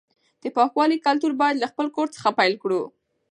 [0.43, 2.81] د پاکوالي کلتور باید له خپل کور څخه پیل کړو.